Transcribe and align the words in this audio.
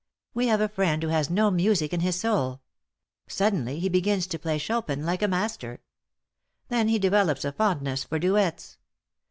We 0.33 0.47
have 0.47 0.61
a 0.61 0.67
friend 0.67 1.03
who 1.03 1.09
has 1.09 1.29
no 1.29 1.51
music 1.51 1.93
in 1.93 1.99
his 1.99 2.15
soul. 2.19 2.61
Suddenly, 3.27 3.79
he 3.79 3.87
begins 3.87 4.25
to 4.25 4.39
play 4.39 4.57
Chopin 4.57 5.05
like 5.05 5.21
a 5.21 5.27
master. 5.27 5.79
Then 6.69 6.87
he 6.87 6.97
develops 6.97 7.45
a 7.45 7.51
fondness 7.51 8.03
for 8.05 8.17
duets. 8.17 8.79